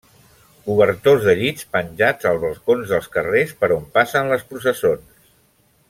[0.67, 5.31] Cobertors de llit penjats als balcons dels carrers per on passen les processons.